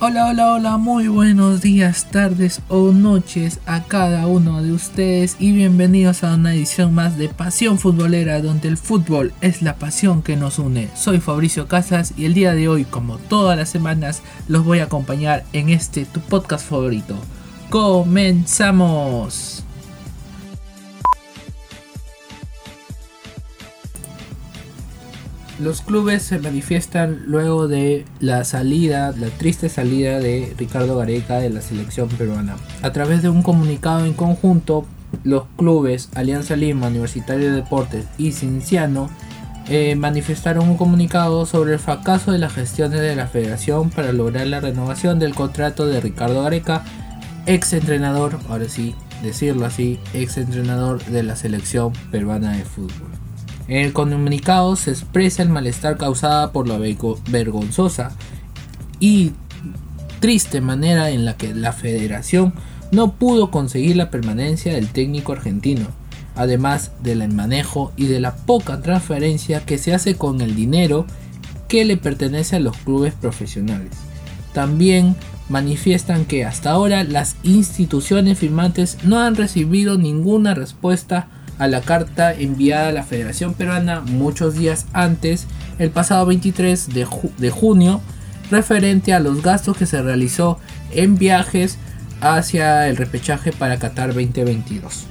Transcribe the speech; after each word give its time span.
Hola, 0.00 0.26
hola, 0.26 0.52
hola, 0.52 0.76
muy 0.76 1.08
buenos 1.08 1.60
días, 1.60 2.06
tardes 2.12 2.62
o 2.68 2.92
noches 2.92 3.58
a 3.66 3.82
cada 3.82 4.28
uno 4.28 4.62
de 4.62 4.70
ustedes 4.70 5.34
y 5.40 5.50
bienvenidos 5.50 6.22
a 6.22 6.34
una 6.34 6.54
edición 6.54 6.94
más 6.94 7.18
de 7.18 7.28
Pasión 7.28 7.80
Futbolera 7.80 8.40
donde 8.40 8.68
el 8.68 8.76
fútbol 8.76 9.32
es 9.40 9.60
la 9.60 9.74
pasión 9.74 10.22
que 10.22 10.36
nos 10.36 10.60
une. 10.60 10.88
Soy 10.94 11.18
Fabricio 11.18 11.66
Casas 11.66 12.14
y 12.16 12.26
el 12.26 12.34
día 12.34 12.54
de 12.54 12.68
hoy, 12.68 12.84
como 12.84 13.18
todas 13.18 13.58
las 13.58 13.70
semanas, 13.70 14.22
los 14.46 14.64
voy 14.64 14.78
a 14.78 14.84
acompañar 14.84 15.42
en 15.52 15.68
este 15.68 16.04
tu 16.04 16.20
podcast 16.20 16.64
favorito. 16.68 17.16
¡Comenzamos! 17.68 19.64
Los 25.58 25.80
clubes 25.80 26.22
se 26.22 26.38
manifiestan 26.38 27.24
luego 27.26 27.66
de 27.66 28.04
la 28.20 28.44
salida, 28.44 29.12
la 29.18 29.26
triste 29.28 29.68
salida 29.68 30.20
de 30.20 30.54
Ricardo 30.56 30.96
Gareca 30.96 31.40
de 31.40 31.50
la 31.50 31.60
selección 31.62 32.08
peruana. 32.08 32.56
A 32.82 32.92
través 32.92 33.22
de 33.22 33.28
un 33.28 33.42
comunicado 33.42 34.04
en 34.04 34.14
conjunto, 34.14 34.86
los 35.24 35.44
clubes 35.56 36.10
Alianza 36.14 36.54
Lima, 36.54 36.86
Universitario 36.86 37.50
de 37.50 37.56
Deportes 37.56 38.04
y 38.18 38.32
Cinciano 38.32 39.10
eh, 39.68 39.96
manifestaron 39.96 40.68
un 40.68 40.76
comunicado 40.76 41.44
sobre 41.44 41.72
el 41.72 41.78
fracaso 41.80 42.30
de 42.30 42.38
las 42.38 42.52
gestiones 42.52 43.00
de 43.00 43.16
la 43.16 43.26
federación 43.26 43.90
para 43.90 44.12
lograr 44.12 44.46
la 44.46 44.60
renovación 44.60 45.18
del 45.18 45.34
contrato 45.34 45.86
de 45.86 46.00
Ricardo 46.00 46.44
Gareca, 46.44 46.84
ex 47.46 47.72
entrenador, 47.72 48.38
ahora 48.48 48.68
sí, 48.68 48.94
decirlo 49.24 49.66
así, 49.66 49.98
ex 50.14 50.38
entrenador 50.38 51.04
de 51.04 51.24
la 51.24 51.34
selección 51.34 51.92
peruana 52.12 52.52
de 52.52 52.64
fútbol. 52.64 53.27
En 53.68 53.84
el 53.84 53.92
comunicado 53.92 54.76
se 54.76 54.90
expresa 54.90 55.42
el 55.42 55.50
malestar 55.50 55.98
causada 55.98 56.52
por 56.52 56.66
la 56.66 56.78
vergonzosa 57.28 58.12
y 58.98 59.32
triste 60.20 60.62
manera 60.62 61.10
en 61.10 61.26
la 61.26 61.36
que 61.36 61.54
la 61.54 61.72
federación 61.72 62.54
no 62.90 63.12
pudo 63.12 63.50
conseguir 63.50 63.96
la 63.96 64.10
permanencia 64.10 64.72
del 64.72 64.88
técnico 64.88 65.32
argentino, 65.32 65.86
además 66.34 66.92
del 67.02 67.28
manejo 67.32 67.92
y 67.96 68.06
de 68.06 68.20
la 68.20 68.34
poca 68.36 68.80
transferencia 68.80 69.64
que 69.66 69.76
se 69.76 69.94
hace 69.94 70.16
con 70.16 70.40
el 70.40 70.56
dinero 70.56 71.04
que 71.68 71.84
le 71.84 71.98
pertenece 71.98 72.56
a 72.56 72.60
los 72.60 72.76
clubes 72.78 73.12
profesionales. 73.12 73.92
También 74.54 75.14
manifiestan 75.50 76.24
que 76.24 76.46
hasta 76.46 76.70
ahora 76.70 77.04
las 77.04 77.36
instituciones 77.42 78.38
firmantes 78.38 78.96
no 79.04 79.20
han 79.20 79.36
recibido 79.36 79.98
ninguna 79.98 80.54
respuesta 80.54 81.28
a 81.58 81.66
la 81.66 81.80
carta 81.80 82.32
enviada 82.32 82.88
a 82.88 82.92
la 82.92 83.02
Federación 83.02 83.54
Peruana 83.54 84.00
muchos 84.00 84.54
días 84.54 84.86
antes, 84.92 85.46
el 85.78 85.90
pasado 85.90 86.26
23 86.26 86.88
de, 86.88 87.50
junio, 87.50 88.00
referente 88.50 89.12
a 89.12 89.20
los 89.20 89.42
gastos 89.42 89.76
que 89.76 89.86
se 89.86 90.00
realizó 90.00 90.58
en 90.92 91.18
viajes 91.18 91.78
hacia 92.20 92.88
el 92.88 92.96
repechaje 92.96 93.52
para 93.52 93.78
Qatar 93.78 94.14
2022. 94.14 95.06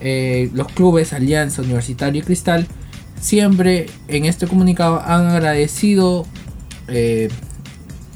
Eh, 0.00 0.50
los 0.52 0.68
clubes 0.68 1.12
Alianza 1.12 1.62
Universitario 1.62 2.22
y 2.22 2.24
Cristal 2.24 2.66
siempre 3.20 3.86
en 4.08 4.24
este 4.24 4.46
comunicado 4.46 5.00
han 5.00 5.26
agradecido 5.26 6.26
eh, 6.88 7.28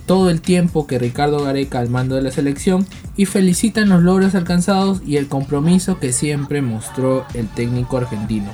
todo 0.05 0.31
el 0.31 0.41
tiempo 0.41 0.87
que 0.87 0.99
Ricardo 0.99 1.45
Gareca 1.45 1.79
al 1.79 1.89
mando 1.89 2.17
de 2.17 2.23
la 2.23 2.31
selección 2.31 2.87
y 3.17 3.27
felicitan 3.27 3.89
los 3.89 4.03
logros 4.03 4.35
alcanzados 4.35 5.01
y 5.07 5.17
el 5.17 5.29
compromiso 5.29 5.99
que 5.99 6.13
siempre 6.13 6.63
mostró 6.63 7.25
el 7.35 7.49
técnico 7.49 7.97
argentino. 7.97 8.51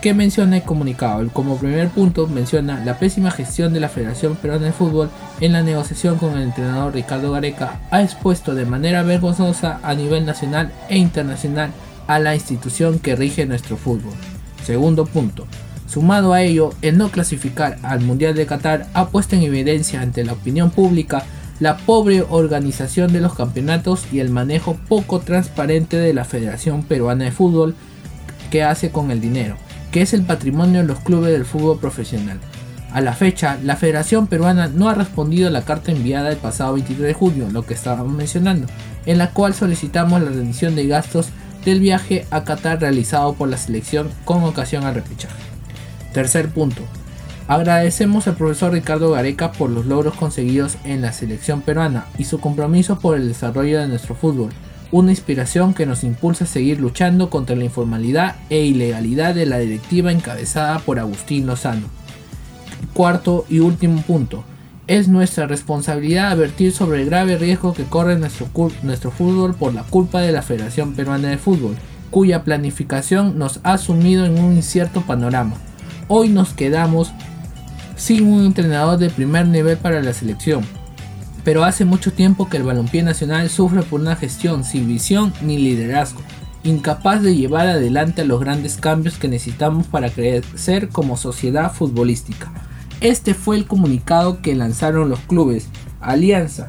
¿Qué 0.00 0.14
menciona 0.14 0.58
el 0.58 0.62
comunicado? 0.62 1.28
Como 1.32 1.58
primer 1.58 1.88
punto 1.88 2.28
menciona 2.28 2.84
la 2.84 2.98
pésima 2.98 3.32
gestión 3.32 3.72
de 3.72 3.80
la 3.80 3.88
Federación 3.88 4.36
Peruana 4.36 4.66
de 4.66 4.72
Fútbol 4.72 5.10
en 5.40 5.52
la 5.52 5.62
negociación 5.62 6.18
con 6.18 6.36
el 6.36 6.44
entrenador 6.44 6.94
Ricardo 6.94 7.32
Gareca 7.32 7.80
ha 7.90 8.02
expuesto 8.02 8.54
de 8.54 8.64
manera 8.64 9.02
vergonzosa 9.02 9.80
a 9.82 9.94
nivel 9.94 10.24
nacional 10.24 10.72
e 10.88 10.98
internacional 10.98 11.72
a 12.06 12.20
la 12.20 12.34
institución 12.34 13.00
que 13.00 13.16
rige 13.16 13.44
nuestro 13.44 13.76
fútbol. 13.76 14.14
Segundo 14.64 15.04
punto, 15.04 15.46
Sumado 15.88 16.34
a 16.34 16.42
ello, 16.42 16.74
el 16.82 16.98
no 16.98 17.10
clasificar 17.10 17.78
al 17.82 18.02
Mundial 18.02 18.34
de 18.34 18.44
Qatar 18.44 18.86
ha 18.92 19.08
puesto 19.08 19.36
en 19.36 19.42
evidencia 19.42 20.02
ante 20.02 20.22
la 20.22 20.34
opinión 20.34 20.70
pública 20.70 21.24
la 21.60 21.76
pobre 21.76 22.24
organización 22.28 23.12
de 23.12 23.20
los 23.20 23.34
campeonatos 23.34 24.06
y 24.12 24.20
el 24.20 24.30
manejo 24.30 24.76
poco 24.88 25.20
transparente 25.20 25.96
de 25.96 26.14
la 26.14 26.24
Federación 26.24 26.82
Peruana 26.82 27.24
de 27.24 27.32
Fútbol 27.32 27.74
que 28.50 28.62
hace 28.62 28.90
con 28.90 29.10
el 29.10 29.20
dinero, 29.20 29.56
que 29.90 30.02
es 30.02 30.14
el 30.14 30.22
patrimonio 30.22 30.80
de 30.80 30.86
los 30.86 31.00
clubes 31.00 31.32
del 31.32 31.44
fútbol 31.44 31.78
profesional. 31.78 32.38
A 32.92 33.00
la 33.00 33.12
fecha, 33.12 33.58
la 33.62 33.76
Federación 33.76 34.28
Peruana 34.28 34.68
no 34.68 34.88
ha 34.88 34.94
respondido 34.94 35.48
a 35.48 35.50
la 35.50 35.62
carta 35.62 35.92
enviada 35.92 36.30
el 36.30 36.38
pasado 36.38 36.74
23 36.74 37.06
de 37.06 37.14
junio, 37.14 37.48
lo 37.52 37.66
que 37.66 37.74
estábamos 37.74 38.14
mencionando, 38.14 38.66
en 39.04 39.18
la 39.18 39.30
cual 39.30 39.52
solicitamos 39.52 40.22
la 40.22 40.30
rendición 40.30 40.74
de 40.74 40.86
gastos 40.86 41.28
del 41.64 41.80
viaje 41.80 42.26
a 42.30 42.44
Qatar 42.44 42.80
realizado 42.80 43.34
por 43.34 43.48
la 43.48 43.58
selección 43.58 44.08
con 44.24 44.42
ocasión 44.44 44.84
al 44.84 44.94
repechaje. 44.94 45.36
Tercer 46.14 46.48
punto. 46.48 46.82
Agradecemos 47.48 48.28
al 48.28 48.36
profesor 48.36 48.72
Ricardo 48.72 49.12
Gareca 49.12 49.52
por 49.52 49.70
los 49.70 49.86
logros 49.86 50.14
conseguidos 50.14 50.76
en 50.84 51.00
la 51.00 51.14
selección 51.14 51.62
peruana 51.62 52.04
y 52.18 52.24
su 52.24 52.40
compromiso 52.40 52.98
por 52.98 53.16
el 53.16 53.26
desarrollo 53.26 53.80
de 53.80 53.88
nuestro 53.88 54.14
fútbol, 54.14 54.50
una 54.92 55.12
inspiración 55.12 55.72
que 55.72 55.86
nos 55.86 56.04
impulsa 56.04 56.44
a 56.44 56.46
seguir 56.46 56.78
luchando 56.78 57.30
contra 57.30 57.56
la 57.56 57.64
informalidad 57.64 58.36
e 58.50 58.66
ilegalidad 58.66 59.34
de 59.34 59.46
la 59.46 59.58
directiva 59.58 60.12
encabezada 60.12 60.78
por 60.80 60.98
Agustín 60.98 61.46
Lozano. 61.46 61.86
Cuarto 62.92 63.46
y 63.48 63.60
último 63.60 64.02
punto. 64.02 64.44
Es 64.86 65.08
nuestra 65.08 65.46
responsabilidad 65.46 66.32
advertir 66.32 66.72
sobre 66.72 67.00
el 67.00 67.06
grave 67.06 67.38
riesgo 67.38 67.72
que 67.72 67.84
corre 67.84 68.18
nuestro, 68.18 69.10
fútbol 69.10 69.54
por 69.54 69.72
la 69.72 69.84
culpa 69.84 70.20
de 70.20 70.32
la 70.32 70.42
Federación 70.42 70.92
Peruana 70.92 71.28
de 71.28 71.38
Fútbol, 71.38 71.76
cuya 72.10 72.44
planificación 72.44 73.38
nos 73.38 73.60
ha 73.62 73.78
sumido 73.78 74.26
en 74.26 74.38
un 74.38 74.52
incierto 74.52 75.00
panorama 75.00 75.54
hoy 76.08 76.30
nos 76.30 76.54
quedamos 76.54 77.12
sin 77.98 78.32
un 78.32 78.46
entrenador 78.46 78.98
de 78.98 79.10
primer 79.10 79.46
nivel 79.46 79.76
para 79.76 80.00
la 80.00 80.14
selección. 80.14 80.64
Pero 81.44 81.64
hace 81.64 81.84
mucho 81.84 82.12
tiempo 82.12 82.48
que 82.48 82.56
el 82.56 82.62
balompié 82.62 83.02
nacional 83.02 83.50
sufre 83.50 83.82
por 83.82 84.00
una 84.00 84.16
gestión 84.16 84.64
sin 84.64 84.88
visión 84.88 85.34
ni 85.42 85.58
liderazgo, 85.58 86.20
incapaz 86.64 87.22
de 87.22 87.36
llevar 87.36 87.66
adelante 87.66 88.24
los 88.24 88.40
grandes 88.40 88.76
cambios 88.76 89.18
que 89.18 89.28
necesitamos 89.28 89.86
para 89.86 90.08
crecer 90.08 90.88
como 90.88 91.18
sociedad 91.18 91.72
futbolística. 91.72 92.50
Este 93.00 93.34
fue 93.34 93.56
el 93.56 93.66
comunicado 93.66 94.40
que 94.40 94.54
lanzaron 94.54 95.08
los 95.08 95.20
clubes 95.20 95.68
Alianza, 96.00 96.66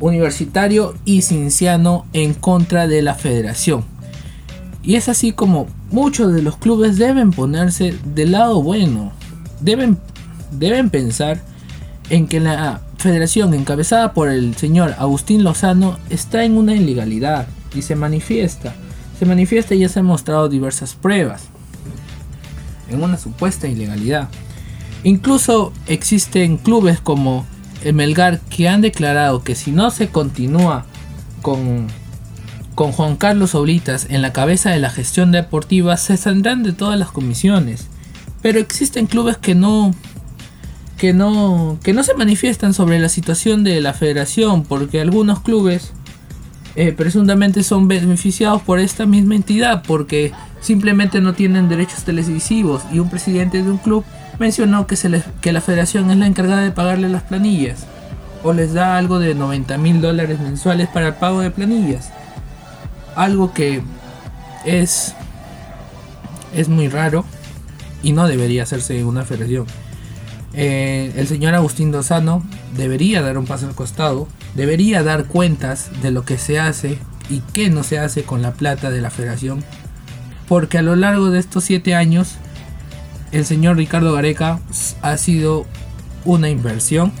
Universitario 0.00 0.94
y 1.04 1.22
Cinciano 1.22 2.06
en 2.12 2.34
contra 2.34 2.86
de 2.86 3.02
la 3.02 3.14
federación. 3.14 3.84
Y 4.82 4.96
es 4.96 5.08
así 5.08 5.32
como 5.32 5.66
muchos 5.90 6.32
de 6.32 6.42
los 6.42 6.56
clubes 6.56 6.96
deben 6.96 7.30
ponerse 7.32 7.94
del 8.14 8.32
lado 8.32 8.62
bueno. 8.62 9.12
Deben, 9.60 9.98
deben 10.50 10.90
pensar 10.90 11.40
en 12.08 12.26
que 12.26 12.40
la 12.40 12.80
federación 12.98 13.54
encabezada 13.54 14.12
por 14.12 14.28
el 14.28 14.56
señor 14.56 14.94
Agustín 14.98 15.44
Lozano 15.44 15.98
está 16.10 16.44
en 16.44 16.56
una 16.56 16.74
ilegalidad 16.74 17.46
y 17.74 17.82
se 17.82 17.96
manifiesta. 17.96 18.74
Se 19.18 19.26
manifiesta 19.26 19.74
y 19.74 19.80
ya 19.80 19.88
se 19.88 20.00
han 20.00 20.06
mostrado 20.06 20.48
diversas 20.48 20.94
pruebas 20.94 21.44
en 22.88 23.02
una 23.02 23.16
supuesta 23.16 23.68
ilegalidad. 23.68 24.28
Incluso 25.04 25.72
existen 25.86 26.56
clubes 26.56 27.00
como 27.00 27.46
el 27.84 27.94
Melgar 27.94 28.40
que 28.40 28.68
han 28.68 28.80
declarado 28.80 29.42
que 29.42 29.54
si 29.54 29.70
no 29.70 29.90
se 29.90 30.08
continúa 30.08 30.84
con 31.42 31.86
con 32.80 32.92
Juan 32.92 33.16
Carlos 33.16 33.54
Oblitas 33.54 34.06
en 34.08 34.22
la 34.22 34.32
cabeza 34.32 34.70
de 34.70 34.78
la 34.78 34.88
gestión 34.88 35.32
deportiva 35.32 35.98
se 35.98 36.16
saldrán 36.16 36.62
de 36.62 36.72
todas 36.72 36.98
las 36.98 37.10
comisiones. 37.10 37.88
Pero 38.40 38.58
existen 38.58 39.06
clubes 39.06 39.36
que 39.36 39.54
no 39.54 39.94
que 41.00 41.14
no 41.14 41.78
que 41.82 41.94
no 41.94 42.02
se 42.02 42.12
manifiestan 42.12 42.74
sobre 42.74 42.98
la 42.98 43.08
situación 43.08 43.64
de 43.64 43.80
la 43.80 43.94
federación 43.94 44.64
porque 44.64 45.00
algunos 45.00 45.40
clubes 45.40 45.92
eh, 46.76 46.92
presuntamente 46.92 47.62
son 47.62 47.88
beneficiados 47.88 48.60
por 48.60 48.78
esta 48.78 49.06
misma 49.06 49.34
entidad 49.34 49.82
porque 49.86 50.32
simplemente 50.60 51.22
no 51.22 51.32
tienen 51.32 51.70
derechos 51.70 52.04
televisivos 52.04 52.82
y 52.92 52.98
un 52.98 53.08
presidente 53.08 53.62
de 53.62 53.70
un 53.70 53.78
club 53.78 54.04
mencionó 54.38 54.86
que, 54.86 54.96
se 54.96 55.22
que 55.40 55.52
la 55.52 55.62
federación 55.62 56.10
es 56.10 56.18
la 56.18 56.26
encargada 56.26 56.60
de 56.60 56.70
pagarle 56.70 57.08
las 57.08 57.22
planillas 57.22 57.86
o 58.42 58.52
les 58.52 58.74
da 58.74 58.98
algo 58.98 59.18
de 59.18 59.34
90 59.34 59.78
mil 59.78 60.02
dólares 60.02 60.38
mensuales 60.38 60.86
para 60.88 61.08
el 61.08 61.14
pago 61.14 61.40
de 61.40 61.50
planillas 61.50 62.10
algo 63.16 63.54
que 63.54 63.82
es, 64.66 65.14
es 66.54 66.68
muy 66.68 66.88
raro 66.88 67.24
y 68.02 68.12
no 68.12 68.28
debería 68.28 68.64
hacerse 68.64 68.98
en 69.00 69.06
una 69.06 69.24
federación. 69.24 69.66
Eh, 70.52 71.12
el 71.16 71.28
señor 71.28 71.54
Agustín 71.54 71.92
Dozano 71.92 72.42
debería 72.76 73.22
dar 73.22 73.38
un 73.38 73.46
paso 73.46 73.66
al 73.66 73.74
costado, 73.74 74.26
debería 74.54 75.02
dar 75.02 75.26
cuentas 75.26 75.90
de 76.02 76.10
lo 76.10 76.24
que 76.24 76.38
se 76.38 76.58
hace 76.58 76.98
y 77.28 77.40
qué 77.52 77.70
no 77.70 77.84
se 77.84 77.98
hace 77.98 78.24
con 78.24 78.42
la 78.42 78.52
plata 78.52 78.90
de 78.90 79.00
la 79.00 79.10
federación, 79.10 79.62
porque 80.48 80.78
a 80.78 80.82
lo 80.82 80.96
largo 80.96 81.30
de 81.30 81.38
estos 81.38 81.64
siete 81.64 81.94
años 81.94 82.34
el 83.30 83.44
señor 83.44 83.76
Ricardo 83.76 84.12
Gareca 84.12 84.58
ha 85.02 85.16
sido 85.16 85.66
una 86.24 86.50
inversión 86.50 87.12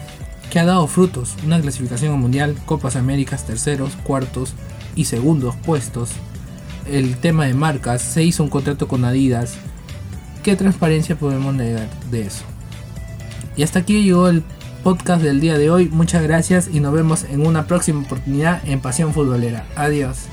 que 0.50 0.58
ha 0.58 0.64
dado 0.64 0.88
frutos, 0.88 1.36
una 1.44 1.60
clasificación 1.60 2.18
mundial, 2.20 2.56
Copas 2.66 2.96
Américas, 2.96 3.46
terceros, 3.46 3.92
cuartos 4.02 4.54
y 4.96 5.04
segundos 5.04 5.54
puestos. 5.64 6.10
El 6.86 7.16
tema 7.18 7.44
de 7.44 7.54
marcas, 7.54 8.02
se 8.02 8.24
hizo 8.24 8.42
un 8.42 8.50
contrato 8.50 8.88
con 8.88 9.04
Adidas. 9.04 9.54
¿Qué 10.42 10.56
transparencia 10.56 11.16
podemos 11.16 11.54
negar 11.54 11.88
de 12.10 12.22
eso? 12.22 12.44
Y 13.56 13.62
hasta 13.62 13.80
aquí 13.80 14.02
llegó 14.02 14.28
el 14.28 14.42
podcast 14.82 15.22
del 15.22 15.40
día 15.40 15.58
de 15.58 15.70
hoy. 15.70 15.88
Muchas 15.88 16.22
gracias 16.22 16.68
y 16.72 16.80
nos 16.80 16.92
vemos 16.92 17.24
en 17.24 17.46
una 17.46 17.66
próxima 17.66 18.00
oportunidad 18.00 18.66
en 18.66 18.80
Pasión 18.80 19.12
Futbolera. 19.12 19.66
Adiós. 19.76 20.28